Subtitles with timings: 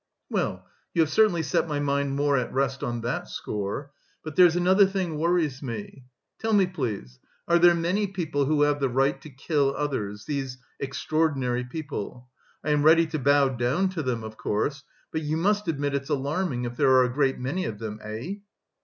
[0.31, 3.91] "Well, you have certainly set my mind more at rest on that score;
[4.23, 6.05] but there's another thing worries me.
[6.39, 10.57] Tell me, please, are there many people who have the right to kill others, these
[10.79, 12.27] extraordinary people?
[12.63, 16.09] I am ready to bow down to them, of course, but you must admit it's
[16.09, 18.37] alarming if there are a great many of them, eh?"